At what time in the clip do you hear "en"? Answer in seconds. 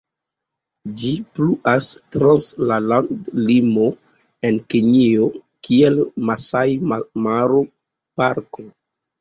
4.51-4.57